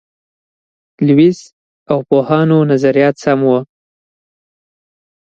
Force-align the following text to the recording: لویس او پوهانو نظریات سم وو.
لویس 1.07 1.39
او 1.91 1.97
پوهانو 2.09 2.57
نظریات 2.71 3.15
سم 3.23 3.39
وو. 3.47 3.57